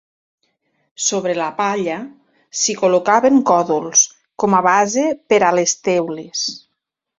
Sobre 1.07 1.35
la 1.39 1.49
palla 1.59 1.97
s'hi 2.61 2.75
col·locaven 2.79 3.39
còdols 3.51 4.03
com 4.45 4.59
a 4.61 4.65
base 4.71 5.07
per 5.35 5.41
a 5.51 5.55
les 5.61 5.79
teules. 5.91 6.45